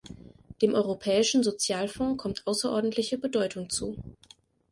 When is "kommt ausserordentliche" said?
2.19-3.19